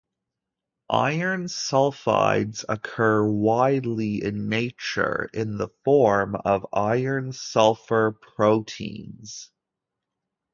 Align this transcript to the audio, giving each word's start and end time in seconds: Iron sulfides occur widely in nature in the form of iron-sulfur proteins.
Iron 0.89 1.43
sulfides 1.45 2.65
occur 2.67 3.23
widely 3.23 4.23
in 4.23 4.49
nature 4.49 5.29
in 5.31 5.59
the 5.59 5.67
form 5.85 6.33
of 6.43 6.65
iron-sulfur 6.73 8.13
proteins. 8.13 9.51